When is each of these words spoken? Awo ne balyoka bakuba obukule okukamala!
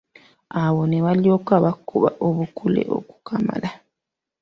Awo 0.61 0.81
ne 0.87 0.99
balyoka 1.05 1.53
bakuba 1.65 2.09
obukule 2.27 2.81
okukamala! 2.97 3.69